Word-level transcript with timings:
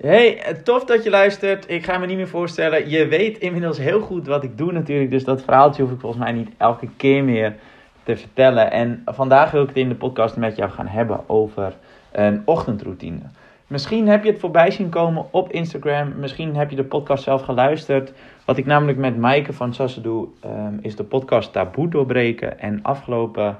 Hey, 0.00 0.56
tof 0.62 0.84
dat 0.84 1.04
je 1.04 1.10
luistert. 1.10 1.70
Ik 1.70 1.84
ga 1.84 1.98
me 1.98 2.06
niet 2.06 2.16
meer 2.16 2.28
voorstellen. 2.28 2.88
Je 2.88 3.06
weet 3.06 3.38
inmiddels 3.38 3.78
heel 3.78 4.00
goed 4.00 4.26
wat 4.26 4.42
ik 4.42 4.58
doe 4.58 4.72
natuurlijk. 4.72 5.10
Dus 5.10 5.24
dat 5.24 5.42
verhaaltje 5.42 5.82
hoef 5.82 5.92
ik 5.92 6.00
volgens 6.00 6.22
mij 6.22 6.32
niet 6.32 6.48
elke 6.56 6.88
keer 6.96 7.24
meer 7.24 7.54
te 8.02 8.16
vertellen. 8.16 8.70
En 8.70 9.02
vandaag 9.04 9.50
wil 9.50 9.62
ik 9.62 9.68
het 9.68 9.76
in 9.76 9.88
de 9.88 9.94
podcast 9.94 10.36
met 10.36 10.56
jou 10.56 10.70
gaan 10.70 10.86
hebben 10.86 11.28
over 11.28 11.76
een 12.12 12.42
ochtendroutine. 12.44 13.20
Misschien 13.66 14.08
heb 14.08 14.24
je 14.24 14.30
het 14.30 14.40
voorbij 14.40 14.70
zien 14.70 14.88
komen 14.88 15.26
op 15.30 15.52
Instagram. 15.52 16.12
Misschien 16.18 16.56
heb 16.56 16.70
je 16.70 16.76
de 16.76 16.84
podcast 16.84 17.24
zelf 17.24 17.42
geluisterd. 17.42 18.12
Wat 18.44 18.56
ik 18.56 18.66
namelijk 18.66 18.98
met 18.98 19.16
Maaike 19.16 19.52
van 19.52 19.74
Sassen 19.74 20.02
doe, 20.02 20.28
um, 20.44 20.78
is 20.82 20.96
de 20.96 21.04
podcast 21.04 21.52
Taboe 21.52 21.88
doorbreken. 21.88 22.60
En 22.60 22.82
afgelopen 22.82 23.58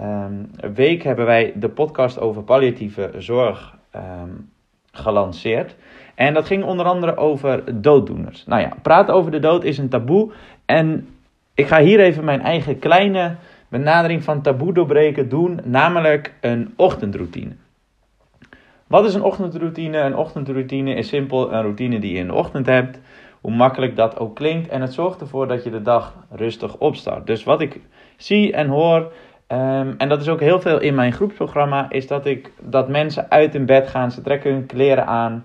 um, 0.00 0.50
week 0.74 1.02
hebben 1.02 1.26
wij 1.26 1.52
de 1.56 1.68
podcast 1.68 2.20
over 2.20 2.42
palliatieve 2.42 3.10
zorg 3.18 3.76
um, 3.94 4.52
gelanceerd. 4.94 5.76
En 6.14 6.34
dat 6.34 6.46
ging 6.46 6.64
onder 6.64 6.86
andere 6.86 7.16
over 7.16 7.82
dooddoeners. 7.82 8.44
Nou 8.46 8.60
ja, 8.60 8.72
praten 8.82 9.14
over 9.14 9.30
de 9.30 9.38
dood 9.38 9.64
is 9.64 9.78
een 9.78 9.88
taboe. 9.88 10.30
En 10.64 11.08
ik 11.54 11.66
ga 11.66 11.80
hier 11.80 12.00
even 12.00 12.24
mijn 12.24 12.40
eigen 12.40 12.78
kleine 12.78 13.36
benadering 13.68 14.24
van 14.24 14.42
taboe 14.42 14.72
doorbreken 14.72 15.28
doen, 15.28 15.60
namelijk 15.64 16.34
een 16.40 16.72
ochtendroutine. 16.76 17.52
Wat 18.86 19.04
is 19.04 19.14
een 19.14 19.22
ochtendroutine? 19.22 19.98
Een 19.98 20.16
ochtendroutine 20.16 20.94
is 20.94 21.08
simpel 21.08 21.52
een 21.52 21.62
routine 21.62 21.98
die 21.98 22.12
je 22.12 22.18
in 22.18 22.26
de 22.26 22.34
ochtend 22.34 22.66
hebt. 22.66 23.00
Hoe 23.40 23.54
makkelijk 23.54 23.96
dat 23.96 24.18
ook 24.18 24.34
klinkt. 24.34 24.68
En 24.68 24.80
het 24.80 24.92
zorgt 24.92 25.20
ervoor 25.20 25.48
dat 25.48 25.64
je 25.64 25.70
de 25.70 25.82
dag 25.82 26.14
rustig 26.30 26.76
opstart. 26.76 27.26
Dus 27.26 27.44
wat 27.44 27.60
ik 27.60 27.80
zie 28.16 28.52
en 28.52 28.68
hoor 28.68 29.12
Um, 29.48 29.94
en 29.98 30.08
dat 30.08 30.20
is 30.20 30.28
ook 30.28 30.40
heel 30.40 30.60
veel 30.60 30.80
in 30.80 30.94
mijn 30.94 31.12
groepsprogramma, 31.12 31.90
is 31.90 32.06
dat 32.06 32.26
ik 32.26 32.52
dat 32.60 32.88
mensen 32.88 33.30
uit 33.30 33.52
hun 33.52 33.66
bed 33.66 33.88
gaan, 33.88 34.10
ze 34.10 34.22
trekken 34.22 34.52
hun 34.52 34.66
kleren 34.66 35.06
aan, 35.06 35.44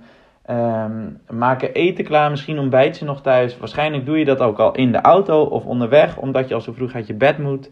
um, 0.50 1.20
maken 1.30 1.74
eten 1.74 2.04
klaar, 2.04 2.30
misschien 2.30 2.60
ontbijt 2.60 2.98
ze 2.98 3.06
nog 3.06 3.22
thuis. 3.22 3.58
Waarschijnlijk 3.58 4.06
doe 4.06 4.18
je 4.18 4.26
dat 4.26 4.40
ook 4.40 4.60
al 4.60 4.72
in 4.72 4.92
de 4.92 5.02
auto 5.02 5.44
of 5.44 5.66
onderweg, 5.66 6.18
omdat 6.18 6.48
je 6.48 6.54
al 6.54 6.62
zo 6.62 6.72
vroeg 6.72 6.94
uit 6.94 7.08
je 7.08 7.14
bed 7.14 7.38
moet. 7.38 7.70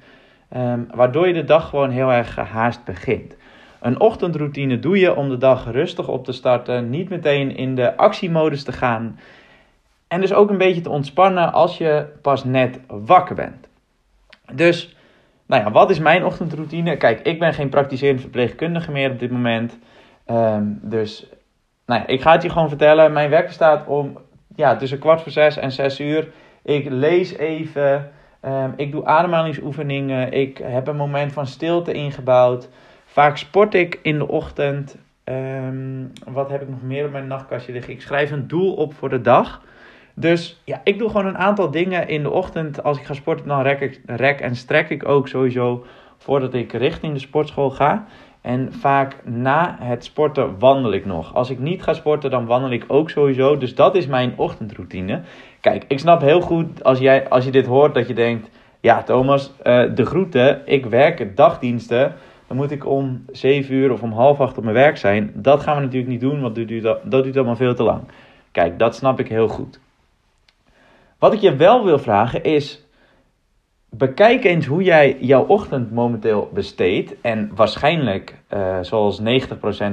Um, 0.55 0.87
waardoor 0.93 1.27
je 1.27 1.33
de 1.33 1.43
dag 1.43 1.69
gewoon 1.69 1.89
heel 1.89 2.11
erg 2.11 2.33
gehaast 2.33 2.83
begint. 2.83 3.35
Een 3.81 3.99
ochtendroutine 3.99 4.79
doe 4.79 4.99
je 4.99 5.15
om 5.15 5.29
de 5.29 5.37
dag 5.37 5.71
rustig 5.71 6.07
op 6.07 6.25
te 6.25 6.31
starten, 6.31 6.89
niet 6.89 7.09
meteen 7.09 7.55
in 7.55 7.75
de 7.75 7.97
actiemodus 7.97 8.63
te 8.63 8.71
gaan. 8.71 9.19
En 10.07 10.21
dus 10.21 10.33
ook 10.33 10.49
een 10.49 10.57
beetje 10.57 10.81
te 10.81 10.89
ontspannen 10.89 11.53
als 11.53 11.77
je 11.77 12.05
pas 12.21 12.43
net 12.43 12.79
wakker 12.87 13.35
bent. 13.35 13.69
Dus 14.53 14.96
nou 15.47 15.63
ja, 15.63 15.71
wat 15.71 15.89
is 15.89 15.99
mijn 15.99 16.25
ochtendroutine? 16.25 16.97
Kijk, 16.97 17.19
ik 17.19 17.39
ben 17.39 17.53
geen 17.53 17.69
praktiserend 17.69 18.21
verpleegkundige 18.21 18.91
meer 18.91 19.11
op 19.11 19.19
dit 19.19 19.31
moment. 19.31 19.77
Um, 20.27 20.79
dus 20.81 21.29
nou 21.85 22.01
ja, 22.01 22.07
ik 22.07 22.21
ga 22.21 22.31
het 22.31 22.43
je 22.43 22.49
gewoon 22.49 22.69
vertellen. 22.69 23.13
Mijn 23.13 23.29
werk 23.29 23.51
staat 23.51 23.87
om 23.87 24.17
ja, 24.55 24.75
tussen 24.75 24.99
kwart 24.99 25.21
voor 25.21 25.31
zes 25.31 25.57
en 25.57 25.71
zes 25.71 25.99
uur. 25.99 26.27
Ik 26.63 26.89
lees 26.89 27.37
even. 27.37 28.11
Um, 28.45 28.73
ik 28.75 28.91
doe 28.91 29.05
ademhalingsoefeningen. 29.05 30.31
Ik 30.31 30.57
heb 30.63 30.87
een 30.87 30.95
moment 30.95 31.33
van 31.33 31.47
stilte 31.47 31.93
ingebouwd. 31.93 32.69
Vaak 33.05 33.37
sport 33.37 33.73
ik 33.73 33.99
in 34.01 34.17
de 34.17 34.27
ochtend. 34.27 34.97
Um, 35.23 36.11
wat 36.25 36.49
heb 36.49 36.61
ik 36.61 36.69
nog 36.69 36.81
meer 36.81 37.05
op 37.05 37.11
mijn 37.11 37.27
nachtkastje 37.27 37.71
liggen? 37.71 37.93
Ik 37.93 38.01
schrijf 38.01 38.31
een 38.31 38.47
doel 38.47 38.73
op 38.73 38.93
voor 38.93 39.09
de 39.09 39.21
dag. 39.21 39.61
Dus 40.19 40.61
ja, 40.63 40.81
ik 40.83 40.97
doe 40.97 41.09
gewoon 41.09 41.25
een 41.25 41.37
aantal 41.37 41.71
dingen 41.71 42.07
in 42.07 42.23
de 42.23 42.29
ochtend. 42.29 42.83
Als 42.83 42.97
ik 42.97 43.05
ga 43.05 43.13
sporten, 43.13 43.47
dan 43.47 43.61
rek, 43.61 43.79
ik, 43.79 44.01
rek 44.05 44.39
en 44.39 44.55
strek 44.55 44.89
ik 44.89 45.07
ook 45.07 45.27
sowieso 45.27 45.85
voordat 46.17 46.53
ik 46.53 46.73
richting 46.73 47.13
de 47.13 47.19
sportschool 47.19 47.69
ga. 47.69 48.05
En 48.41 48.73
vaak 48.73 49.15
na 49.23 49.77
het 49.79 50.03
sporten 50.03 50.59
wandel 50.59 50.93
ik 50.93 51.05
nog. 51.05 51.33
Als 51.33 51.49
ik 51.49 51.59
niet 51.59 51.83
ga 51.83 51.93
sporten, 51.93 52.29
dan 52.29 52.45
wandel 52.45 52.71
ik 52.71 52.83
ook 52.87 53.09
sowieso. 53.09 53.57
Dus 53.57 53.75
dat 53.75 53.95
is 53.95 54.07
mijn 54.07 54.33
ochtendroutine. 54.35 55.21
Kijk, 55.61 55.85
ik 55.87 55.99
snap 55.99 56.21
heel 56.21 56.41
goed 56.41 56.83
als, 56.83 56.99
jij, 56.99 57.29
als 57.29 57.45
je 57.45 57.51
dit 57.51 57.65
hoort 57.65 57.93
dat 57.93 58.07
je 58.07 58.13
denkt... 58.13 58.49
Ja, 58.79 59.03
Thomas, 59.03 59.51
uh, 59.63 59.95
de 59.95 60.05
groeten. 60.05 60.61
Ik 60.65 60.85
werk 60.85 61.35
dagdiensten. 61.35 62.13
Dan 62.47 62.57
moet 62.57 62.71
ik 62.71 62.85
om 62.85 63.25
7 63.31 63.73
uur 63.73 63.91
of 63.91 64.01
om 64.01 64.11
half 64.11 64.39
acht 64.39 64.57
op 64.57 64.63
mijn 64.63 64.75
werk 64.75 64.97
zijn. 64.97 65.31
Dat 65.33 65.63
gaan 65.63 65.75
we 65.75 65.81
natuurlijk 65.81 66.11
niet 66.11 66.21
doen, 66.21 66.41
want 66.41 66.55
dat 66.55 66.67
duurt, 66.67 66.83
dat 66.83 67.23
duurt 67.23 67.35
allemaal 67.35 67.55
veel 67.55 67.75
te 67.75 67.83
lang. 67.83 68.01
Kijk, 68.51 68.79
dat 68.79 68.95
snap 68.95 69.19
ik 69.19 69.27
heel 69.27 69.47
goed. 69.47 69.79
Wat 71.19 71.33
ik 71.33 71.39
je 71.39 71.55
wel 71.55 71.85
wil 71.85 71.99
vragen 71.99 72.43
is. 72.43 72.85
Bekijk 73.89 74.43
eens 74.43 74.65
hoe 74.65 74.83
jij 74.83 75.17
jouw 75.19 75.45
ochtend 75.45 75.91
momenteel 75.91 76.49
besteedt. 76.53 77.21
En 77.21 77.51
waarschijnlijk, 77.55 78.39
uh, 78.53 78.77
zoals 78.81 79.19
90% 79.19 79.23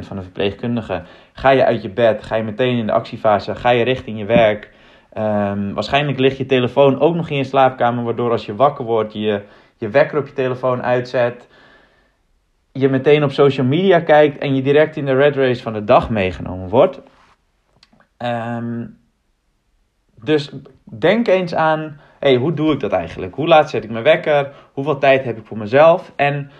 van 0.06 0.16
de 0.16 0.22
verpleegkundigen, 0.22 1.06
ga 1.32 1.50
je 1.50 1.64
uit 1.64 1.82
je 1.82 1.90
bed, 1.90 2.22
ga 2.22 2.36
je 2.36 2.42
meteen 2.42 2.78
in 2.78 2.86
de 2.86 2.92
actiefase, 2.92 3.54
ga 3.54 3.70
je 3.70 3.84
richting 3.84 4.18
je 4.18 4.24
werk. 4.24 4.72
Um, 5.18 5.74
waarschijnlijk 5.74 6.18
ligt 6.18 6.36
je 6.36 6.46
telefoon 6.46 7.00
ook 7.00 7.14
nog 7.14 7.30
in 7.30 7.36
je 7.36 7.44
slaapkamer, 7.44 8.04
waardoor 8.04 8.30
als 8.30 8.46
je 8.46 8.54
wakker 8.54 8.84
wordt, 8.84 9.12
je 9.12 9.42
je 9.76 9.88
wekker 9.88 10.18
op 10.18 10.26
je 10.26 10.32
telefoon 10.32 10.82
uitzet. 10.82 11.48
Je 12.72 12.88
meteen 12.88 13.24
op 13.24 13.30
social 13.30 13.66
media 13.66 14.00
kijkt 14.00 14.38
en 14.38 14.54
je 14.54 14.62
direct 14.62 14.96
in 14.96 15.04
de 15.04 15.14
red 15.14 15.36
race 15.36 15.62
van 15.62 15.72
de 15.72 15.84
dag 15.84 16.10
meegenomen 16.10 16.68
wordt. 16.68 17.00
Um, 18.18 18.98
dus 20.24 20.50
denk 20.82 21.28
eens 21.28 21.54
aan, 21.54 22.00
hey, 22.18 22.36
hoe 22.36 22.54
doe 22.54 22.72
ik 22.72 22.80
dat 22.80 22.92
eigenlijk? 22.92 23.34
Hoe 23.34 23.48
laat 23.48 23.70
zet 23.70 23.84
ik 23.84 23.90
mijn 23.90 24.04
wekker? 24.04 24.52
Hoeveel 24.72 24.98
tijd 24.98 25.24
heb 25.24 25.38
ik 25.38 25.46
voor 25.46 25.58
mezelf? 25.58 26.12
En 26.16 26.50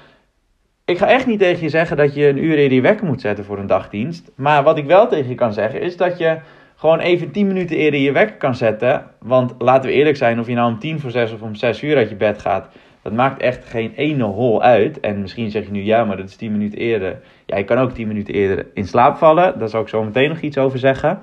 ik 0.85 0.99
ga 0.99 1.07
echt 1.07 1.27
niet 1.27 1.39
tegen 1.39 1.63
je 1.63 1.69
zeggen 1.69 1.97
dat 1.97 2.15
je 2.15 2.29
een 2.29 2.45
uur 2.45 2.57
eerder 2.57 2.77
je 2.77 2.83
wekker 2.83 3.07
moet 3.07 3.21
zetten 3.21 3.45
voor 3.45 3.59
een 3.59 3.67
dagdienst. 3.67 4.31
Maar 4.35 4.63
wat 4.63 4.79
ik 4.79 4.87
wel 4.87 5.09
tegen 5.09 5.29
je 5.29 5.35
kan 5.35 5.53
zeggen 5.53 5.81
is 5.81 5.97
dat 5.97 6.19
je 6.19 6.39
gewoon 6.77 6.99
even 6.99 7.31
10 7.31 7.47
minuten 7.47 7.77
eerder 7.77 8.01
je 8.01 8.13
wekker 8.13 8.37
kan 8.37 8.55
zetten. 8.55 9.05
Want 9.19 9.55
laten 9.59 9.91
we 9.91 9.97
eerlijk 9.97 10.17
zijn, 10.17 10.41
of 10.41 10.47
je 10.47 10.55
nou 10.55 10.73
om 10.73 10.79
10 10.79 11.01
voor 11.01 11.11
6 11.11 11.33
of 11.33 11.43
om 11.43 11.55
6 11.55 11.83
uur 11.83 11.97
uit 11.97 12.09
je 12.09 12.17
bed 12.17 12.39
gaat, 12.39 12.69
dat 13.03 13.13
maakt 13.13 13.41
echt 13.41 13.65
geen 13.65 13.93
ene 13.97 14.25
hol 14.25 14.63
uit. 14.63 15.01
En 15.01 15.21
misschien 15.21 15.51
zeg 15.51 15.65
je 15.65 15.71
nu 15.71 15.83
ja, 15.83 16.05
maar 16.05 16.17
dat 16.17 16.29
is 16.29 16.37
10 16.37 16.53
minuten 16.53 16.79
eerder. 16.79 17.21
Ja, 17.47 17.57
je 17.57 17.65
kan 17.65 17.79
ook 17.79 17.93
10 17.93 18.09
minuten 18.09 18.35
eerder 18.35 18.67
in 18.75 18.87
slaap 18.87 19.17
vallen. 19.17 19.59
Daar 19.59 19.69
zal 19.69 19.81
ik 19.81 19.89
zo 19.89 20.05
meteen 20.05 20.29
nog 20.29 20.41
iets 20.41 20.59
over 20.59 20.79
zeggen. 20.79 21.19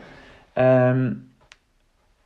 Um, 0.55 1.30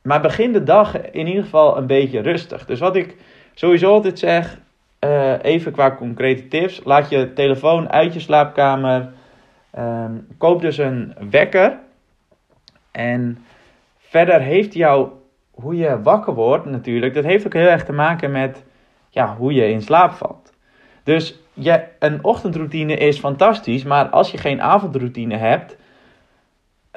maar 0.06 0.20
begin 0.20 0.52
de 0.52 0.62
dag 0.62 1.10
in 1.10 1.26
ieder 1.26 1.42
geval 1.42 1.76
een 1.76 1.86
beetje 1.86 2.20
rustig. 2.20 2.66
Dus 2.66 2.80
wat 2.80 2.96
ik 2.96 3.16
sowieso 3.54 3.92
altijd 3.92 4.18
zeg, 4.18 4.58
uh, 5.00 5.42
even 5.42 5.72
qua 5.72 5.94
concrete 5.94 6.48
tips. 6.48 6.80
Laat 6.84 7.10
je 7.10 7.32
telefoon 7.32 7.90
uit 7.90 8.14
je 8.14 8.20
slaapkamer. 8.20 9.12
Um, 9.78 10.26
koop 10.38 10.60
dus 10.60 10.78
een 10.78 11.14
wekker. 11.30 11.78
En 12.90 13.38
verder 13.98 14.40
heeft 14.40 14.74
jou, 14.74 15.08
hoe 15.50 15.76
je 15.76 16.02
wakker 16.02 16.34
wordt 16.34 16.66
natuurlijk, 16.66 17.14
dat 17.14 17.24
heeft 17.24 17.46
ook 17.46 17.52
heel 17.52 17.68
erg 17.68 17.84
te 17.84 17.92
maken 17.92 18.30
met 18.30 18.64
ja, 19.10 19.36
hoe 19.36 19.52
je 19.52 19.70
in 19.70 19.82
slaap 19.82 20.12
valt. 20.12 20.52
Dus 21.02 21.40
je, 21.52 21.84
een 21.98 22.24
ochtendroutine 22.24 22.96
is 22.96 23.18
fantastisch, 23.18 23.84
maar 23.84 24.08
als 24.08 24.30
je 24.30 24.38
geen 24.38 24.62
avondroutine 24.62 25.36
hebt, 25.36 25.76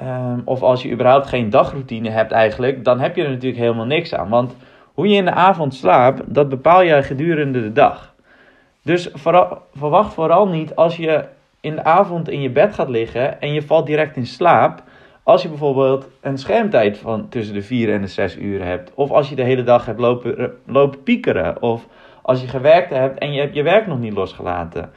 Um, 0.02 0.42
of 0.44 0.62
als 0.62 0.82
je 0.82 0.90
überhaupt 0.90 1.26
geen 1.26 1.50
dagroutine 1.50 2.10
hebt 2.10 2.32
eigenlijk, 2.32 2.84
dan 2.84 3.00
heb 3.00 3.16
je 3.16 3.22
er 3.22 3.30
natuurlijk 3.30 3.62
helemaal 3.62 3.86
niks 3.86 4.14
aan. 4.14 4.28
Want 4.28 4.56
hoe 4.94 5.08
je 5.08 5.16
in 5.16 5.24
de 5.24 5.32
avond 5.32 5.74
slaapt, 5.74 6.34
dat 6.34 6.48
bepaal 6.48 6.82
je 6.82 7.02
gedurende 7.02 7.62
de 7.62 7.72
dag. 7.72 8.14
Dus 8.82 9.10
verwacht 9.72 10.14
vooral 10.14 10.48
niet 10.48 10.74
als 10.74 10.96
je 10.96 11.24
in 11.60 11.74
de 11.74 11.84
avond 11.84 12.28
in 12.28 12.42
je 12.42 12.50
bed 12.50 12.74
gaat 12.74 12.88
liggen 12.88 13.40
en 13.40 13.52
je 13.52 13.62
valt 13.62 13.86
direct 13.86 14.16
in 14.16 14.26
slaap. 14.26 14.82
Als 15.22 15.42
je 15.42 15.48
bijvoorbeeld 15.48 16.08
een 16.20 16.38
schermtijd 16.38 16.98
van 16.98 17.28
tussen 17.28 17.54
de 17.54 17.62
4 17.62 17.92
en 17.92 18.00
de 18.00 18.06
6 18.06 18.36
uur 18.36 18.64
hebt. 18.64 18.92
Of 18.94 19.10
als 19.10 19.28
je 19.28 19.34
de 19.34 19.42
hele 19.42 19.62
dag 19.62 19.86
hebt 19.86 20.00
lopen, 20.00 20.52
lopen 20.66 21.02
piekeren. 21.02 21.62
Of 21.62 21.86
als 22.22 22.40
je 22.40 22.48
gewerkt 22.48 22.90
hebt 22.90 23.18
en 23.18 23.32
je 23.32 23.40
hebt 23.40 23.54
je 23.54 23.62
werk 23.62 23.86
nog 23.86 23.98
niet 23.98 24.12
losgelaten. 24.12 24.90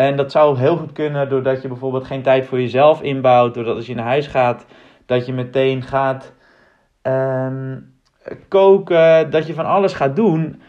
En 0.00 0.16
dat 0.16 0.32
zou 0.32 0.58
heel 0.58 0.76
goed 0.76 0.92
kunnen 0.92 1.28
doordat 1.28 1.62
je 1.62 1.68
bijvoorbeeld 1.68 2.04
geen 2.04 2.22
tijd 2.22 2.46
voor 2.46 2.60
jezelf 2.60 3.02
inbouwt. 3.02 3.54
Doordat 3.54 3.76
als 3.76 3.86
je 3.86 3.94
naar 3.94 4.04
huis 4.04 4.26
gaat, 4.26 4.66
dat 5.06 5.26
je 5.26 5.32
meteen 5.32 5.82
gaat 5.82 6.34
um, 7.02 7.94
koken. 8.48 9.30
Dat 9.30 9.46
je 9.46 9.54
van 9.54 9.66
alles 9.66 9.92
gaat 9.92 10.16
doen. 10.16 10.62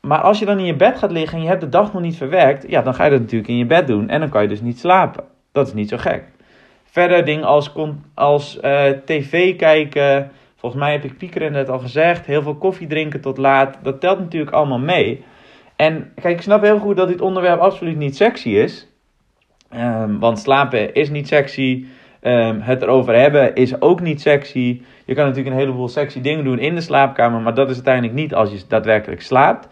Maar 0.00 0.20
als 0.20 0.38
je 0.38 0.44
dan 0.44 0.58
in 0.58 0.64
je 0.64 0.76
bed 0.76 0.98
gaat 0.98 1.10
liggen 1.10 1.36
en 1.36 1.42
je 1.42 1.48
hebt 1.48 1.60
de 1.60 1.68
dag 1.68 1.92
nog 1.92 2.02
niet 2.02 2.16
verwerkt. 2.16 2.68
Ja, 2.68 2.82
dan 2.82 2.94
ga 2.94 3.04
je 3.04 3.10
dat 3.10 3.20
natuurlijk 3.20 3.50
in 3.50 3.56
je 3.56 3.66
bed 3.66 3.86
doen. 3.86 4.08
En 4.08 4.20
dan 4.20 4.28
kan 4.28 4.42
je 4.42 4.48
dus 4.48 4.60
niet 4.60 4.78
slapen. 4.78 5.24
Dat 5.52 5.66
is 5.66 5.74
niet 5.74 5.88
zo 5.88 5.96
gek. 5.96 6.24
Verder 6.84 7.24
dingen 7.24 7.44
als, 7.44 7.72
als 8.14 8.58
uh, 8.62 8.90
tv 9.04 9.56
kijken. 9.56 10.30
Volgens 10.56 10.82
mij 10.82 10.92
heb 10.92 11.04
ik 11.04 11.18
piekeren 11.18 11.52
net 11.52 11.68
al 11.68 11.78
gezegd. 11.78 12.26
Heel 12.26 12.42
veel 12.42 12.56
koffie 12.56 12.86
drinken 12.86 13.20
tot 13.20 13.38
laat. 13.38 13.78
Dat 13.82 14.00
telt 14.00 14.18
natuurlijk 14.18 14.52
allemaal 14.52 14.78
mee. 14.78 15.24
En 15.80 16.12
kijk, 16.14 16.36
ik 16.36 16.42
snap 16.42 16.62
heel 16.62 16.78
goed 16.78 16.96
dat 16.96 17.08
dit 17.08 17.20
onderwerp 17.20 17.60
absoluut 17.60 17.96
niet 17.96 18.16
sexy 18.16 18.48
is. 18.48 18.88
Um, 19.74 20.18
want 20.18 20.38
slapen 20.38 20.94
is 20.94 21.10
niet 21.10 21.28
sexy. 21.28 21.86
Um, 22.22 22.60
het 22.60 22.82
erover 22.82 23.14
hebben 23.14 23.54
is 23.54 23.80
ook 23.80 24.00
niet 24.00 24.20
sexy. 24.20 24.82
Je 25.04 25.14
kan 25.14 25.24
natuurlijk 25.24 25.54
een 25.54 25.60
heleboel 25.60 25.88
sexy 25.88 26.20
dingen 26.20 26.44
doen 26.44 26.58
in 26.58 26.74
de 26.74 26.80
slaapkamer, 26.80 27.40
maar 27.40 27.54
dat 27.54 27.68
is 27.68 27.74
uiteindelijk 27.74 28.14
niet 28.14 28.34
als 28.34 28.50
je 28.50 28.62
daadwerkelijk 28.68 29.22
slaapt. 29.22 29.68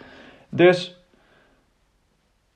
Dus 0.50 1.05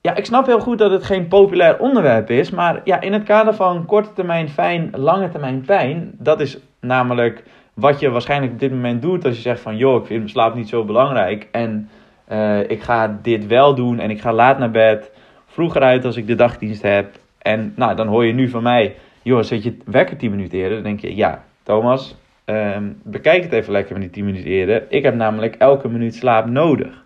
ja, 0.00 0.14
ik 0.14 0.24
snap 0.24 0.46
heel 0.46 0.60
goed 0.60 0.78
dat 0.78 0.90
het 0.90 1.04
geen 1.04 1.28
populair 1.28 1.78
onderwerp 1.78 2.30
is. 2.30 2.50
Maar 2.50 2.80
ja, 2.84 3.00
in 3.00 3.12
het 3.12 3.22
kader 3.22 3.54
van 3.54 3.86
korte 3.86 4.12
termijn 4.12 4.48
fijn, 4.48 4.90
lange 4.92 5.28
termijn 5.28 5.60
pijn. 5.60 6.12
Dat 6.18 6.40
is 6.40 6.58
namelijk 6.80 7.42
wat 7.74 8.00
je 8.00 8.10
waarschijnlijk 8.10 8.52
op 8.52 8.58
dit 8.58 8.70
moment 8.70 9.02
doet. 9.02 9.24
Als 9.24 9.36
je 9.36 9.42
zegt 9.42 9.60
van 9.60 9.76
joh, 9.76 10.00
ik 10.00 10.06
vind 10.06 10.30
slaap 10.30 10.54
niet 10.54 10.68
zo 10.68 10.84
belangrijk. 10.84 11.48
En 11.50 11.88
uh, 12.32 12.70
ik 12.70 12.82
ga 12.82 13.18
dit 13.22 13.46
wel 13.46 13.74
doen 13.74 13.98
en 13.98 14.10
ik 14.10 14.20
ga 14.20 14.32
laat 14.32 14.58
naar 14.58 14.70
bed. 14.70 15.10
Vroeger 15.46 15.82
uit 15.82 16.04
als 16.04 16.16
ik 16.16 16.26
de 16.26 16.34
dagdienst 16.34 16.82
heb. 16.82 17.16
En 17.38 17.72
nou, 17.76 17.96
dan 17.96 18.06
hoor 18.06 18.24
je 18.24 18.32
nu 18.32 18.48
van 18.48 18.62
mij, 18.62 18.94
joh, 19.22 19.42
zet 19.42 19.62
je 19.62 19.76
wekker 19.84 20.16
10 20.16 20.30
minuten 20.30 20.58
eerder? 20.58 20.74
Dan 20.74 20.84
denk 20.84 21.00
je, 21.00 21.16
ja, 21.16 21.44
Thomas, 21.62 22.16
um, 22.44 23.00
bekijk 23.02 23.42
het 23.42 23.52
even 23.52 23.72
lekker 23.72 23.92
met 23.92 24.02
die 24.02 24.10
10 24.10 24.24
minuten 24.24 24.46
eerder. 24.46 24.84
Ik 24.88 25.02
heb 25.02 25.14
namelijk 25.14 25.54
elke 25.54 25.88
minuut 25.88 26.14
slaap 26.14 26.46
nodig. 26.46 27.04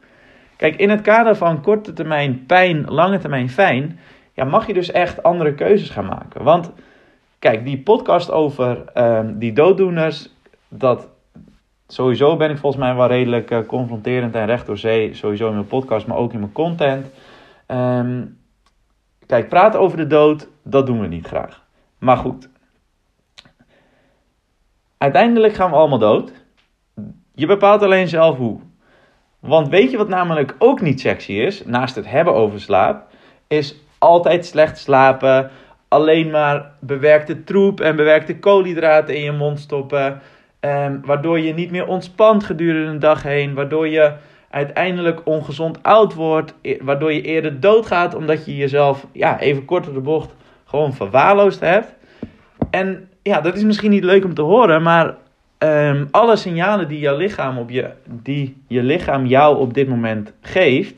Kijk, 0.57 0.77
in 0.77 0.91
het 0.91 1.01
kader 1.01 1.37
van 1.37 1.63
korte 1.63 1.93
termijn 1.93 2.45
pijn, 2.47 2.85
lange 2.85 3.19
termijn 3.19 3.51
fijn, 3.51 3.99
ja, 4.33 4.45
mag 4.45 4.67
je 4.67 4.75
dus 4.75 4.91
echt 4.91 5.23
andere 5.23 5.55
keuzes 5.55 5.91
gaan 5.91 6.07
maken. 6.07 6.43
Want 6.43 6.73
kijk, 7.39 7.65
die 7.65 7.79
podcast 7.79 8.31
over 8.31 8.85
um, 8.95 9.39
die 9.39 9.53
dooddoeners, 9.53 10.35
dat 10.69 11.09
sowieso 11.87 12.37
ben 12.37 12.51
ik 12.51 12.59
volgens 12.59 12.83
mij 12.83 12.95
wel 12.95 13.07
redelijk 13.07 13.51
uh, 13.51 13.59
confronterend 13.67 14.35
en 14.35 14.47
recht 14.47 14.67
door 14.67 14.79
zee. 14.79 15.15
Sowieso 15.15 15.49
in 15.49 15.55
mijn 15.55 15.67
podcast, 15.67 16.07
maar 16.07 16.17
ook 16.17 16.33
in 16.33 16.41
mijn 16.41 16.53
content. 16.53 17.07
Um, 17.67 18.39
kijk, 19.27 19.49
praten 19.49 19.81
over 19.81 19.97
de 19.97 20.07
dood, 20.07 20.49
dat 20.63 20.87
doen 20.87 21.01
we 21.01 21.07
niet 21.07 21.27
graag. 21.27 21.65
Maar 21.99 22.17
goed. 22.17 22.49
Uiteindelijk 24.99 25.55
gaan 25.55 25.71
we 25.71 25.77
allemaal 25.77 25.99
dood. 25.99 26.33
Je 27.35 27.47
bepaalt 27.47 27.83
alleen 27.83 28.09
zelf 28.09 28.37
hoe. 28.37 28.61
Want 29.41 29.69
weet 29.69 29.91
je 29.91 29.97
wat 29.97 30.09
namelijk 30.09 30.55
ook 30.59 30.81
niet 30.81 31.01
sexy 31.01 31.33
is, 31.33 31.65
naast 31.65 31.95
het 31.95 32.11
hebben 32.11 32.35
over 32.35 32.61
slaap, 32.61 33.07
is 33.47 33.77
altijd 33.99 34.47
slecht 34.47 34.79
slapen, 34.79 35.51
alleen 35.89 36.31
maar 36.31 36.73
bewerkte 36.81 37.45
troep 37.45 37.81
en 37.81 37.97
bewerkte 37.97 38.39
koolhydraten 38.39 39.15
in 39.15 39.23
je 39.23 39.33
mond 39.33 39.59
stoppen, 39.59 40.21
um, 40.67 41.01
waardoor 41.05 41.41
je 41.41 41.55
niet 41.55 41.71
meer 41.71 41.87
ontspant 41.87 42.45
gedurende 42.45 42.93
de 42.93 42.99
dag 42.99 43.23
heen, 43.23 43.55
waardoor 43.55 43.89
je 43.89 44.13
uiteindelijk 44.51 45.21
ongezond 45.25 45.83
oud 45.83 46.15
wordt, 46.15 46.55
e-, 46.63 46.77
waardoor 46.81 47.13
je 47.13 47.23
eerder 47.23 47.61
doodgaat 47.61 48.15
omdat 48.15 48.45
je 48.47 48.57
jezelf, 48.57 49.07
ja, 49.13 49.41
even 49.41 49.65
kort 49.65 49.89
op 49.89 49.95
de 49.95 50.01
bocht, 50.01 50.35
gewoon 50.65 50.95
verwaarloosd 50.95 51.61
hebt. 51.61 51.95
En 52.71 53.09
ja, 53.23 53.41
dat 53.41 53.57
is 53.57 53.65
misschien 53.65 53.91
niet 53.91 54.05
leuk 54.05 54.25
om 54.25 54.35
te 54.35 54.43
horen, 54.43 54.83
maar 54.83 55.15
um, 55.59 56.09
alle 56.11 56.37
signalen 56.37 56.89
die, 56.89 56.99
jouw 56.99 57.17
lichaam 57.17 57.59
op 57.59 57.71
je, 57.71 57.91
die 58.05 58.63
je 58.67 58.83
lichaam 58.83 59.27
jou 59.27 59.59
op 59.59 59.75
dit 59.75 59.89
moment 59.89 60.33
geeft, 60.41 60.95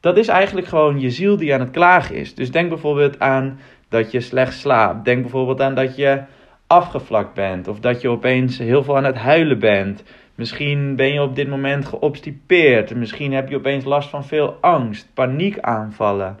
dat 0.00 0.16
is 0.16 0.28
eigenlijk 0.28 0.66
gewoon 0.66 1.00
je 1.00 1.10
ziel 1.10 1.36
die 1.36 1.54
aan 1.54 1.60
het 1.60 1.70
klagen 1.70 2.14
is. 2.14 2.34
Dus 2.34 2.50
denk 2.50 2.68
bijvoorbeeld 2.68 3.18
aan 3.18 3.58
dat 3.88 4.10
je 4.10 4.20
slecht 4.20 4.58
slaapt. 4.58 5.04
Denk 5.04 5.22
bijvoorbeeld 5.22 5.60
aan 5.60 5.74
dat 5.74 5.96
je 5.96 6.22
afgevlakt 6.66 7.34
bent. 7.34 7.68
Of 7.68 7.80
dat 7.80 8.00
je 8.00 8.08
opeens 8.08 8.58
heel 8.58 8.82
veel 8.84 8.96
aan 8.96 9.04
het 9.04 9.16
huilen 9.16 9.58
bent. 9.58 10.04
Misschien 10.34 10.96
ben 10.96 11.12
je 11.12 11.22
op 11.22 11.36
dit 11.36 11.48
moment 11.48 11.84
geobstipeerd. 11.84 12.94
Misschien 12.94 13.32
heb 13.32 13.48
je 13.48 13.56
opeens 13.56 13.84
last 13.84 14.08
van 14.08 14.24
veel 14.24 14.56
angst, 14.60 15.10
paniekaanvallen. 15.14 16.38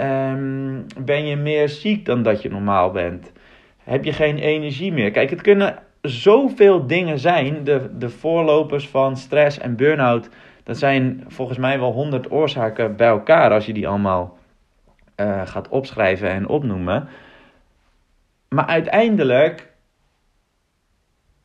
Um, 0.00 0.86
ben 0.98 1.26
je 1.26 1.36
meer 1.36 1.68
ziek 1.68 2.04
dan 2.04 2.22
dat 2.22 2.42
je 2.42 2.50
normaal 2.50 2.90
bent? 2.90 3.32
Heb 3.84 4.04
je 4.04 4.12
geen 4.12 4.38
energie 4.38 4.92
meer? 4.92 5.10
Kijk, 5.10 5.30
het 5.30 5.40
kunnen 5.40 5.78
zoveel 6.02 6.86
dingen 6.86 7.18
zijn. 7.18 7.64
De, 7.64 7.90
de 7.98 8.10
voorlopers 8.10 8.88
van 8.88 9.16
stress 9.16 9.58
en 9.58 9.76
burn-out. 9.76 10.28
Dat 10.62 10.76
zijn 10.76 11.24
volgens 11.28 11.58
mij 11.58 11.78
wel 11.78 11.92
honderd 11.92 12.30
oorzaken 12.30 12.96
bij 12.96 13.08
elkaar 13.08 13.50
als 13.50 13.66
je 13.66 13.72
die 13.72 13.88
allemaal 13.88 14.38
uh, 15.16 15.40
gaat 15.44 15.68
opschrijven 15.68 16.30
en 16.30 16.48
opnoemen. 16.48 17.08
Maar 18.48 18.66
uiteindelijk 18.66 19.74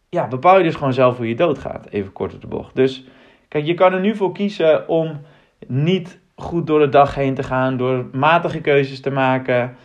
ja, 0.10 0.28
bepaal 0.28 0.58
je 0.58 0.64
dus 0.64 0.76
gewoon 0.76 0.94
zelf 0.94 1.18
hoe 1.18 1.28
je 1.28 1.36
doodgaat. 1.36 1.88
Even 1.90 2.12
kort 2.12 2.34
op 2.34 2.42
de 2.42 2.48
bocht. 2.48 2.76
Dus 2.76 3.04
kijk, 3.48 3.66
je 3.66 3.74
kan 3.74 3.94
er 3.94 4.00
nu 4.00 4.16
voor 4.16 4.34
kiezen 4.34 4.88
om 4.88 5.22
niet 5.68 6.20
goed 6.36 6.68
door 6.68 6.80
de 6.80 6.90
dag 6.90 7.16
heen 7.16 7.36
te 7.36 7.44
gaan. 7.44 7.78
Door 7.78 8.10
matige 8.12 8.62
keuzes 8.62 9.02
te 9.02 9.10
maken. 9.10 9.76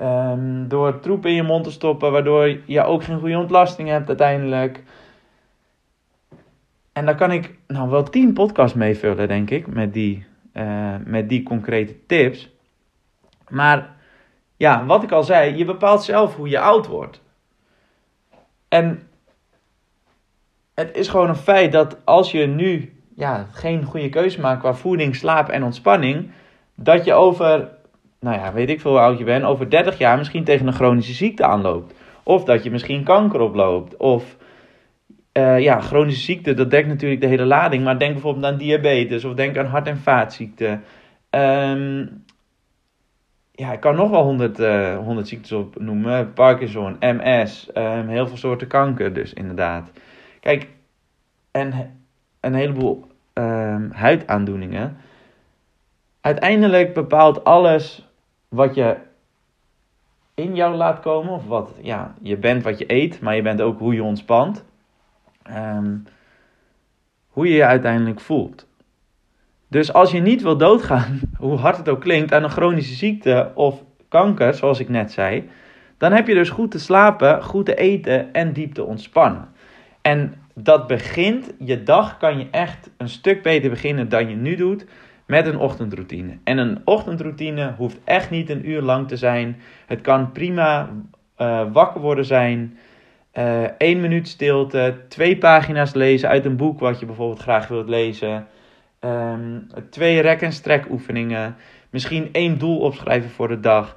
Um, 0.00 0.68
door 0.68 1.00
troep 1.00 1.26
in 1.26 1.32
je 1.32 1.42
mond 1.42 1.64
te 1.64 1.70
stoppen, 1.70 2.12
waardoor 2.12 2.60
je 2.64 2.82
ook 2.82 3.04
geen 3.04 3.18
goede 3.18 3.38
ontlasting 3.38 3.88
hebt 3.88 4.08
uiteindelijk. 4.08 4.82
En 6.92 7.04
daar 7.06 7.14
kan 7.14 7.30
ik 7.32 7.58
nou 7.66 7.90
wel 7.90 8.02
tien 8.02 8.32
podcasts 8.32 8.76
mee 8.76 8.96
vullen, 8.96 9.28
denk 9.28 9.50
ik, 9.50 9.66
met 9.66 9.92
die, 9.92 10.26
uh, 10.52 10.94
met 11.04 11.28
die 11.28 11.42
concrete 11.42 12.06
tips. 12.06 12.50
Maar 13.48 13.95
ja, 14.56 14.86
wat 14.86 15.02
ik 15.02 15.12
al 15.12 15.22
zei, 15.22 15.56
je 15.56 15.64
bepaalt 15.64 16.02
zelf 16.02 16.36
hoe 16.36 16.48
je 16.48 16.60
oud 16.60 16.86
wordt. 16.86 17.22
En 18.68 19.08
het 20.74 20.96
is 20.96 21.08
gewoon 21.08 21.28
een 21.28 21.36
feit 21.36 21.72
dat 21.72 21.98
als 22.04 22.30
je 22.30 22.46
nu 22.46 23.00
ja, 23.16 23.46
geen 23.52 23.84
goede 23.84 24.08
keuze 24.08 24.40
maakt 24.40 24.60
qua 24.60 24.74
voeding, 24.74 25.16
slaap 25.16 25.48
en 25.48 25.62
ontspanning, 25.62 26.30
dat 26.74 27.04
je 27.04 27.12
over 27.12 27.74
nou 28.20 28.38
ja, 28.38 28.52
weet 28.52 28.68
ik 28.68 28.80
veel 28.80 28.90
hoe 28.90 29.00
oud 29.00 29.18
je 29.18 29.24
bent, 29.24 29.44
over 29.44 29.70
30 29.70 29.98
jaar 29.98 30.18
misschien 30.18 30.44
tegen 30.44 30.66
een 30.66 30.72
chronische 30.72 31.12
ziekte 31.12 31.44
aanloopt. 31.44 31.94
Of 32.22 32.44
dat 32.44 32.62
je 32.64 32.70
misschien 32.70 33.04
kanker 33.04 33.40
oploopt. 33.40 33.96
Of 33.96 34.36
uh, 35.32 35.60
ja, 35.60 35.80
chronische 35.80 36.22
ziekte, 36.22 36.54
dat 36.54 36.70
dekt 36.70 36.88
natuurlijk 36.88 37.20
de 37.20 37.26
hele 37.26 37.44
lading. 37.44 37.84
Maar 37.84 37.98
denk 37.98 38.12
bijvoorbeeld 38.12 38.44
aan 38.44 38.58
diabetes 38.58 39.24
of 39.24 39.34
denk 39.34 39.56
aan 39.56 39.66
hart- 39.66 39.86
en 39.86 39.98
vaatziekten. 39.98 40.82
Um, 41.30 42.24
ja, 43.56 43.72
ik 43.72 43.80
kan 43.80 43.94
nog 43.96 44.10
wel 44.10 44.22
100, 44.22 44.60
uh, 44.60 44.98
100 44.98 45.28
ziektes 45.28 45.52
opnoemen. 45.52 46.32
Parkinson, 46.32 46.96
MS, 47.00 47.72
ehm, 47.72 48.08
heel 48.08 48.26
veel 48.26 48.36
soorten 48.36 48.66
kanker 48.66 49.12
dus 49.12 49.32
inderdaad. 49.32 49.90
Kijk, 50.40 50.68
en 51.50 51.96
een 52.40 52.54
heleboel 52.54 53.06
um, 53.34 53.90
huidaandoeningen. 53.92 54.96
Uiteindelijk 56.20 56.94
bepaalt 56.94 57.44
alles 57.44 58.08
wat 58.48 58.74
je 58.74 58.96
in 60.34 60.54
jou 60.54 60.74
laat 60.74 61.00
komen. 61.00 61.32
Of 61.32 61.46
wat, 61.46 61.74
ja, 61.82 62.14
je 62.22 62.36
bent 62.36 62.62
wat 62.62 62.78
je 62.78 62.92
eet, 62.92 63.20
maar 63.20 63.36
je 63.36 63.42
bent 63.42 63.60
ook 63.60 63.78
hoe 63.78 63.94
je 63.94 64.02
ontspant. 64.02 64.64
Um, 65.50 66.04
hoe 67.28 67.48
je 67.48 67.54
je 67.54 67.64
uiteindelijk 67.64 68.20
voelt. 68.20 68.65
Dus 69.68 69.92
als 69.92 70.10
je 70.10 70.20
niet 70.20 70.42
wil 70.42 70.56
doodgaan, 70.56 71.20
hoe 71.38 71.56
hard 71.56 71.76
het 71.76 71.88
ook 71.88 72.00
klinkt, 72.00 72.32
aan 72.32 72.44
een 72.44 72.50
chronische 72.50 72.94
ziekte 72.94 73.50
of 73.54 73.82
kanker, 74.08 74.54
zoals 74.54 74.80
ik 74.80 74.88
net 74.88 75.12
zei, 75.12 75.48
dan 75.98 76.12
heb 76.12 76.26
je 76.26 76.34
dus 76.34 76.50
goed 76.50 76.70
te 76.70 76.78
slapen, 76.78 77.42
goed 77.42 77.66
te 77.66 77.74
eten 77.74 78.32
en 78.32 78.52
diep 78.52 78.74
te 78.74 78.84
ontspannen. 78.84 79.48
En 80.02 80.34
dat 80.54 80.86
begint, 80.86 81.52
je 81.58 81.82
dag 81.82 82.16
kan 82.16 82.38
je 82.38 82.46
echt 82.50 82.90
een 82.96 83.08
stuk 83.08 83.42
beter 83.42 83.70
beginnen 83.70 84.08
dan 84.08 84.28
je 84.28 84.36
nu 84.36 84.56
doet 84.56 84.86
met 85.26 85.46
een 85.46 85.58
ochtendroutine. 85.58 86.38
En 86.44 86.58
een 86.58 86.80
ochtendroutine 86.84 87.74
hoeft 87.76 87.98
echt 88.04 88.30
niet 88.30 88.50
een 88.50 88.68
uur 88.68 88.82
lang 88.82 89.08
te 89.08 89.16
zijn. 89.16 89.56
Het 89.86 90.00
kan 90.00 90.32
prima 90.32 90.88
uh, 91.38 91.62
wakker 91.72 92.00
worden 92.00 92.24
zijn. 92.24 92.78
Uh, 93.34 93.62
één 93.62 94.00
minuut 94.00 94.28
stilte, 94.28 94.94
twee 95.08 95.38
pagina's 95.38 95.94
lezen 95.94 96.28
uit 96.28 96.44
een 96.44 96.56
boek 96.56 96.80
wat 96.80 97.00
je 97.00 97.06
bijvoorbeeld 97.06 97.42
graag 97.42 97.68
wilt 97.68 97.88
lezen. 97.88 98.46
Um, 99.06 99.66
twee 99.90 100.20
rek- 100.20 100.42
en 100.42 100.52
strek 100.52 100.90
oefeningen. 100.90 101.56
Misschien 101.90 102.28
één 102.32 102.58
doel 102.58 102.78
opschrijven 102.78 103.30
voor 103.30 103.48
de 103.48 103.60
dag. 103.60 103.96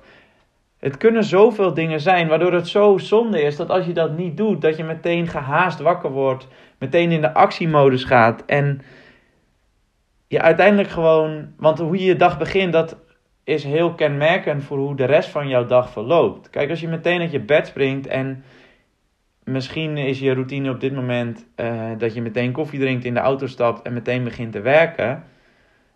Het 0.80 0.98
kunnen 0.98 1.24
zoveel 1.24 1.74
dingen 1.74 2.00
zijn, 2.00 2.28
waardoor 2.28 2.54
het 2.54 2.68
zo 2.68 2.98
zonde 2.98 3.42
is 3.42 3.56
dat 3.56 3.70
als 3.70 3.86
je 3.86 3.94
dat 3.94 4.18
niet 4.18 4.38
doet, 4.38 4.62
dat 4.62 4.78
je 4.78 4.84
meteen 4.84 5.28
gehaast 5.28 5.80
wakker 5.80 6.12
wordt, 6.12 6.48
meteen 6.78 7.12
in 7.12 7.22
de 7.22 7.34
actiemodus 7.34 8.04
gaat 8.04 8.46
en 8.46 8.82
je 10.28 10.42
uiteindelijk 10.42 10.90
gewoon, 10.90 11.54
want 11.58 11.80
hoe 11.80 11.98
je 11.98 12.06
je 12.06 12.16
dag 12.16 12.38
begint, 12.38 12.74
dat 12.74 12.98
is 13.44 13.64
heel 13.64 13.94
kenmerkend 13.94 14.64
voor 14.64 14.78
hoe 14.78 14.96
de 14.96 15.06
rest 15.06 15.30
van 15.30 15.48
jouw 15.48 15.66
dag 15.66 15.90
verloopt. 15.90 16.50
Kijk, 16.50 16.70
als 16.70 16.80
je 16.80 16.88
meteen 16.88 17.22
uit 17.22 17.32
je 17.32 17.40
bed 17.40 17.68
springt 17.68 18.08
en 18.08 18.44
misschien 19.52 19.98
is 19.98 20.20
je 20.20 20.34
routine 20.34 20.70
op 20.70 20.80
dit 20.80 20.94
moment 20.94 21.46
uh, 21.56 21.90
dat 21.98 22.14
je 22.14 22.22
meteen 22.22 22.52
koffie 22.52 22.80
drinkt, 22.80 23.06
in 23.06 23.14
de 23.14 23.20
auto 23.20 23.48
stapt 23.48 23.82
en 23.82 23.94
meteen 23.94 24.24
begint 24.24 24.52
te 24.52 24.62
werken. 24.62 25.24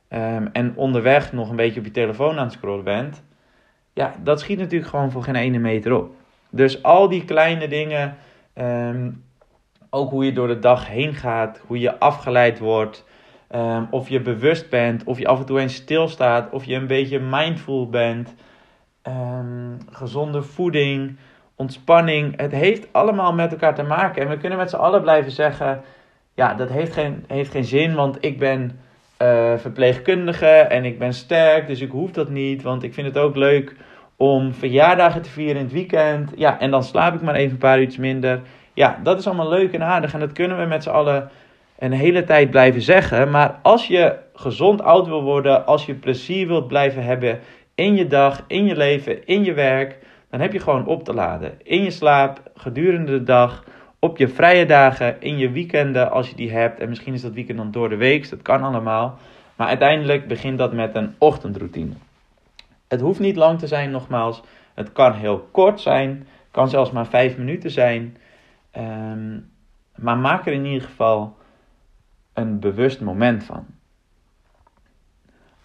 Um, 0.09 0.49
en 0.53 0.73
onderweg 0.75 1.33
nog 1.33 1.49
een 1.49 1.55
beetje 1.55 1.79
op 1.79 1.85
je 1.85 1.91
telefoon 1.91 2.37
aan 2.37 2.43
het 2.43 2.53
scrollen 2.53 2.83
bent. 2.83 3.23
Ja, 3.93 4.15
dat 4.23 4.39
schiet 4.39 4.59
natuurlijk 4.59 4.89
gewoon 4.89 5.11
voor 5.11 5.23
geen 5.23 5.35
ene 5.35 5.57
meter 5.57 5.93
op. 5.93 6.15
Dus 6.49 6.83
al 6.83 7.09
die 7.09 7.25
kleine 7.25 7.67
dingen, 7.67 8.15
um, 8.55 9.23
ook 9.89 10.09
hoe 10.09 10.25
je 10.25 10.33
door 10.33 10.47
de 10.47 10.59
dag 10.59 10.87
heen 10.87 11.13
gaat, 11.13 11.61
hoe 11.67 11.79
je 11.79 11.99
afgeleid 11.99 12.59
wordt, 12.59 13.05
Um, 13.55 13.87
of 13.89 14.09
je 14.09 14.21
bewust 14.21 14.69
bent, 14.69 15.03
of 15.03 15.19
je 15.19 15.27
af 15.27 15.39
en 15.39 15.45
toe 15.45 15.59
eens 15.59 15.75
stilstaat, 15.75 16.49
of 16.51 16.65
je 16.65 16.75
een 16.75 16.87
beetje 16.87 17.19
mindful 17.19 17.89
bent. 17.89 18.35
Gezonde 19.89 20.41
voeding, 20.41 21.17
ontspanning. 21.55 22.33
Het 22.37 22.51
heeft 22.51 22.87
allemaal 22.91 23.33
met 23.33 23.51
elkaar 23.51 23.75
te 23.75 23.83
maken. 23.83 24.21
En 24.21 24.29
we 24.29 24.37
kunnen 24.37 24.57
met 24.57 24.69
z'n 24.69 24.75
allen 24.75 25.01
blijven 25.01 25.31
zeggen: 25.31 25.81
ja, 26.33 26.53
dat 26.53 26.69
heeft 26.69 26.93
geen, 26.93 27.23
heeft 27.27 27.51
geen 27.51 27.63
zin, 27.63 27.95
want 27.95 28.17
ik 28.19 28.39
ben 28.39 28.79
uh, 29.21 29.53
verpleegkundige 29.57 30.45
en 30.47 30.85
ik 30.85 30.99
ben 30.99 31.13
sterk, 31.13 31.67
dus 31.67 31.81
ik 31.81 31.91
hoef 31.91 32.11
dat 32.11 32.29
niet. 32.29 32.61
Want 32.61 32.83
ik 32.83 32.93
vind 32.93 33.07
het 33.07 33.17
ook 33.17 33.35
leuk 33.35 33.75
om 34.17 34.53
verjaardagen 34.53 35.21
te 35.21 35.29
vieren 35.29 35.55
in 35.55 35.63
het 35.63 35.73
weekend. 35.73 36.31
Ja, 36.35 36.59
en 36.59 36.71
dan 36.71 36.83
slaap 36.83 37.13
ik 37.13 37.21
maar 37.21 37.35
even 37.35 37.51
een 37.51 37.57
paar 37.57 37.81
uur 37.81 37.95
minder. 37.99 38.41
Ja, 38.73 38.99
dat 39.03 39.19
is 39.19 39.27
allemaal 39.27 39.49
leuk 39.49 39.73
en 39.73 39.83
aardig 39.83 40.13
en 40.13 40.19
dat 40.19 40.31
kunnen 40.31 40.59
we 40.59 40.65
met 40.65 40.83
z'n 40.83 40.89
allen 40.89 41.29
een 41.79 41.91
hele 41.91 42.23
tijd 42.23 42.49
blijven 42.49 42.81
zeggen. 42.81 43.29
Maar 43.29 43.59
als 43.61 43.87
je 43.87 44.15
gezond 44.33 44.81
oud 44.81 45.07
wil 45.07 45.23
worden, 45.23 45.65
als 45.65 45.85
je 45.85 45.93
plezier 45.93 46.47
wilt 46.47 46.67
blijven 46.67 47.03
hebben 47.03 47.39
in 47.75 47.95
je 47.95 48.07
dag, 48.07 48.43
in 48.47 48.65
je 48.65 48.75
leven, 48.75 49.25
in 49.25 49.43
je 49.43 49.53
werk, 49.53 49.97
dan 50.33 50.41
heb 50.41 50.53
je 50.53 50.59
gewoon 50.59 50.85
op 50.85 51.03
te 51.03 51.13
laden. 51.13 51.59
In 51.63 51.83
je 51.83 51.91
slaap, 51.91 52.51
gedurende 52.55 53.11
de 53.11 53.23
dag, 53.23 53.63
op 53.99 54.17
je 54.17 54.27
vrije 54.27 54.65
dagen, 54.65 55.21
in 55.21 55.37
je 55.37 55.51
weekenden 55.51 56.11
als 56.11 56.29
je 56.29 56.35
die 56.35 56.51
hebt. 56.51 56.79
En 56.79 56.89
misschien 56.89 57.13
is 57.13 57.21
dat 57.21 57.33
weekend 57.33 57.57
dan 57.57 57.71
door 57.71 57.89
de 57.89 57.95
week, 57.95 58.29
dat 58.29 58.41
kan 58.41 58.63
allemaal. 58.63 59.17
Maar 59.55 59.67
uiteindelijk 59.67 60.27
begint 60.27 60.57
dat 60.57 60.73
met 60.73 60.95
een 60.95 61.15
ochtendroutine. 61.17 61.93
Het 62.87 63.01
hoeft 63.01 63.19
niet 63.19 63.35
lang 63.35 63.59
te 63.59 63.67
zijn, 63.67 63.91
nogmaals. 63.91 64.41
Het 64.73 64.91
kan 64.91 65.13
heel 65.13 65.47
kort 65.51 65.81
zijn, 65.81 66.27
kan 66.51 66.69
zelfs 66.69 66.91
maar 66.91 67.07
vijf 67.07 67.37
minuten 67.37 67.71
zijn. 67.71 68.17
Ehm, 68.71 69.39
maar 69.95 70.17
maak 70.17 70.45
er 70.45 70.53
in 70.53 70.65
ieder 70.65 70.87
geval 70.87 71.37
een 72.33 72.59
bewust 72.59 73.01
moment 73.01 73.43
van. 73.43 73.65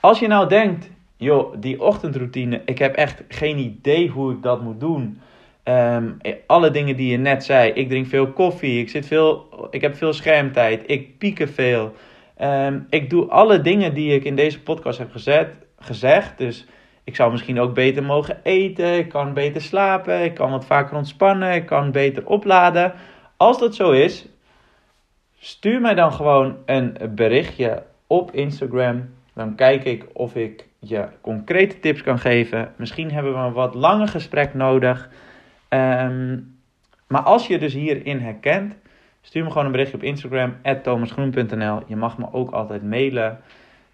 Als 0.01 0.19
je 0.19 0.27
nou 0.27 0.49
denkt, 0.49 0.91
joh, 1.19 1.55
die 1.57 1.83
ochtendroutine, 1.83 2.63
ik 2.65 2.79
heb 2.79 2.95
echt 2.95 3.23
geen 3.29 3.59
idee 3.59 4.09
hoe 4.09 4.33
ik 4.33 4.43
dat 4.43 4.63
moet 4.63 4.81
doen. 4.81 5.21
Um, 5.65 6.17
alle 6.47 6.71
dingen 6.71 6.97
die 6.97 7.11
je 7.11 7.17
net 7.17 7.45
zei. 7.45 7.73
Ik 7.73 7.89
drink 7.89 8.07
veel 8.07 8.33
koffie, 8.33 8.81
ik, 8.81 8.89
zit 8.89 9.07
veel, 9.07 9.49
ik 9.71 9.81
heb 9.81 9.97
veel 9.97 10.13
schermtijd, 10.13 10.83
ik 10.87 11.19
pieken 11.19 11.49
veel. 11.49 11.93
Um, 12.43 12.87
ik 12.91 13.11
doe 13.11 13.27
alle 13.27 13.61
dingen 13.61 13.95
die 13.95 14.15
ik 14.15 14.25
in 14.25 14.37
deze 14.37 14.63
podcast 14.63 14.99
heb 14.99 15.11
gezet, 15.11 15.49
gezegd. 15.79 16.39
Dus 16.39 16.67
ik 17.05 17.17
zou 17.17 17.31
misschien 17.31 17.61
ook 17.61 17.75
beter 17.75 18.03
mogen 18.03 18.41
eten, 18.43 18.99
ik 18.99 19.09
kan 19.09 19.35
beter 19.35 19.61
slapen, 19.61 20.25
ik 20.25 20.35
kan 20.35 20.51
wat 20.51 20.65
vaker 20.65 20.97
ontspannen, 20.97 21.55
ik 21.55 21.67
kan 21.67 21.91
beter 21.91 22.27
opladen. 22.27 22.93
Als 23.37 23.59
dat 23.59 23.75
zo 23.75 23.91
is, 23.91 24.27
stuur 25.39 25.81
mij 25.81 25.95
dan 25.95 26.13
gewoon 26.13 26.57
een 26.67 26.97
berichtje 27.15 27.83
op 28.07 28.33
Instagram. 28.33 29.09
Dan 29.35 29.55
kijk 29.55 29.85
ik 29.85 30.05
of 30.13 30.35
ik 30.35 30.68
je 30.79 31.09
concrete 31.21 31.79
tips 31.79 32.03
kan 32.03 32.19
geven. 32.19 32.73
Misschien 32.77 33.13
hebben 33.13 33.33
we 33.33 33.39
een 33.39 33.53
wat 33.53 33.75
langer 33.75 34.09
gesprek 34.09 34.55
nodig. 34.55 35.11
Um, 35.69 36.57
maar 37.07 37.23
als 37.23 37.47
je 37.47 37.59
dus 37.59 37.73
hierin 37.73 38.21
herkent, 38.21 38.75
stuur 39.21 39.45
me 39.45 39.51
gewoon 39.51 39.67
een 39.67 39.73
berichtje 39.73 39.97
op 39.97 40.03
Instagram, 40.03 40.57
thomasgroen.nl. 40.83 41.83
Je 41.87 41.97
mag 41.97 42.19
me 42.19 42.33
ook 42.33 42.51
altijd 42.51 42.83
mailen, 42.83 43.41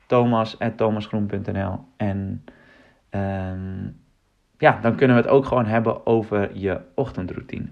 thomas.thomasgroen.nl. 0.06 1.78
En 1.96 2.44
um, 3.10 3.96
ja, 4.58 4.78
dan 4.82 4.96
kunnen 4.96 5.16
we 5.16 5.22
het 5.22 5.30
ook 5.30 5.46
gewoon 5.46 5.66
hebben 5.66 6.06
over 6.06 6.50
je 6.56 6.80
ochtendroutine. 6.94 7.66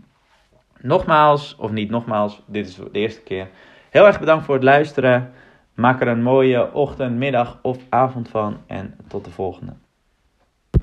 Nogmaals, 0.81 1.57
of 1.57 1.71
niet 1.71 1.91
nogmaals, 1.91 2.43
dit 2.47 2.67
is 2.67 2.75
de 2.75 2.89
eerste 2.93 3.23
keer. 3.23 3.49
Heel 3.91 4.07
erg 4.07 4.19
bedankt 4.21 4.45
voor 4.45 4.55
het 4.55 4.65
luisteren. 4.65 5.33
Maak 5.75 6.01
er 6.01 6.09
een 6.09 6.23
mooie 6.23 6.73
ochtend, 6.73 7.17
middag 7.17 7.59
of 7.63 7.79
avond 7.89 8.29
van. 8.29 8.57
En 8.67 8.95
tot 9.09 9.25
de 9.25 9.31
volgende. 9.31 9.73